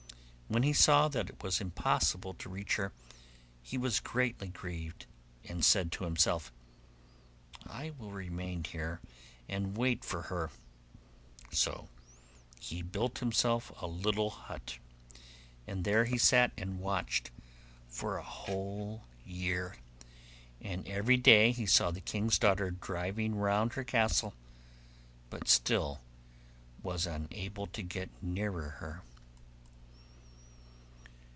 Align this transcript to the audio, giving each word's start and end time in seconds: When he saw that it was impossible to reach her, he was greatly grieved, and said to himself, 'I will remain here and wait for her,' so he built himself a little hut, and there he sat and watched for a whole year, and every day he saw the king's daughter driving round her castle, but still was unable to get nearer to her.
When 0.53 0.63
he 0.63 0.73
saw 0.73 1.07
that 1.07 1.29
it 1.29 1.41
was 1.41 1.61
impossible 1.61 2.33
to 2.33 2.49
reach 2.49 2.75
her, 2.75 2.91
he 3.63 3.77
was 3.77 4.01
greatly 4.01 4.49
grieved, 4.49 5.05
and 5.45 5.63
said 5.63 5.93
to 5.93 6.03
himself, 6.03 6.51
'I 7.65 7.91
will 7.91 8.11
remain 8.11 8.65
here 8.65 8.99
and 9.47 9.77
wait 9.77 10.03
for 10.03 10.23
her,' 10.23 10.49
so 11.53 11.87
he 12.59 12.81
built 12.81 13.19
himself 13.19 13.71
a 13.81 13.87
little 13.87 14.29
hut, 14.29 14.77
and 15.65 15.85
there 15.85 16.03
he 16.03 16.17
sat 16.17 16.51
and 16.57 16.81
watched 16.81 17.31
for 17.87 18.17
a 18.17 18.21
whole 18.21 19.05
year, 19.25 19.77
and 20.59 20.85
every 20.85 21.15
day 21.15 21.53
he 21.53 21.65
saw 21.65 21.91
the 21.91 22.01
king's 22.01 22.37
daughter 22.37 22.71
driving 22.71 23.35
round 23.35 23.75
her 23.75 23.85
castle, 23.85 24.33
but 25.29 25.47
still 25.47 26.01
was 26.83 27.07
unable 27.07 27.67
to 27.67 27.81
get 27.81 28.09
nearer 28.21 28.61
to 28.65 28.69
her. 28.79 29.03